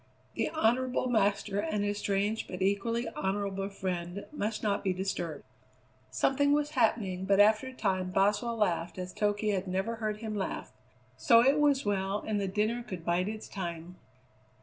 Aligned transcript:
The 0.33 0.49
honourable 0.49 1.09
master 1.09 1.59
and 1.59 1.83
his 1.83 1.99
strange 1.99 2.47
but 2.47 2.63
equally 2.63 3.07
honourable 3.09 3.69
friend 3.69 4.25
must 4.31 4.63
not 4.63 4.83
be 4.83 4.93
disturbed. 4.93 5.43
Something 6.09 6.53
was 6.53 6.71
happening; 6.71 7.25
but 7.25 7.39
after 7.39 7.67
a 7.67 7.73
time 7.73 8.09
Boswell 8.09 8.57
laughed 8.57 8.97
as 8.97 9.13
Toky 9.13 9.49
had 9.53 9.67
never 9.67 9.97
heard 9.97 10.17
him 10.17 10.35
laugh; 10.35 10.71
so 11.17 11.41
it 11.45 11.59
was 11.59 11.85
well, 11.85 12.23
and 12.25 12.41
the 12.41 12.47
dinner 12.47 12.81
could 12.81 13.05
bide 13.05 13.29
its 13.29 13.47
time. 13.47 13.97